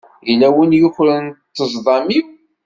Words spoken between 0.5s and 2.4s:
win i yukren ṭṭezḍam-iw.